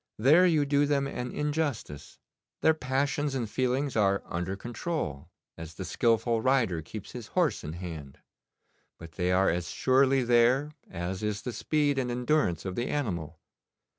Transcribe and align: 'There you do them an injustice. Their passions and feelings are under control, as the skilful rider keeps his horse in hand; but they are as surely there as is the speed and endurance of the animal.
'There 0.17 0.47
you 0.47 0.65
do 0.65 0.87
them 0.87 1.05
an 1.05 1.31
injustice. 1.31 2.17
Their 2.61 2.73
passions 2.73 3.35
and 3.35 3.47
feelings 3.47 3.95
are 3.95 4.23
under 4.25 4.55
control, 4.55 5.29
as 5.59 5.75
the 5.75 5.85
skilful 5.85 6.41
rider 6.41 6.81
keeps 6.81 7.11
his 7.11 7.27
horse 7.37 7.63
in 7.63 7.73
hand; 7.73 8.17
but 8.97 9.11
they 9.11 9.31
are 9.31 9.51
as 9.51 9.69
surely 9.69 10.23
there 10.23 10.71
as 10.89 11.21
is 11.21 11.43
the 11.43 11.53
speed 11.53 11.99
and 11.99 12.09
endurance 12.09 12.65
of 12.65 12.73
the 12.73 12.87
animal. 12.87 13.37